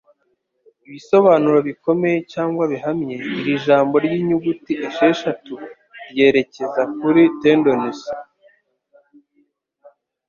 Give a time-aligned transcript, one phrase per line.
[0.87, 5.53] Ibisobanuro bikomeye cyangwa bihamye, iri jambo ry'inyuguti esheshatu
[6.09, 7.99] ryerekeza kuri tendons